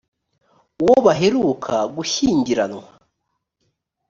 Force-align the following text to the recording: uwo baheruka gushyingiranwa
uwo 0.81 0.95
baheruka 1.05 1.75
gushyingiranwa 1.95 2.85